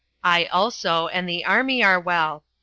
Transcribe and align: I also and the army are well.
I 0.23 0.45
also 0.45 1.09
and 1.09 1.29
the 1.29 1.45
army 1.45 1.83
are 1.83 1.99
well. 1.99 2.43